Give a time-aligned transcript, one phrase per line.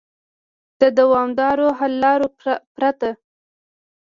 [0.81, 2.27] د دوامدارو حل لارو
[2.75, 3.09] پرته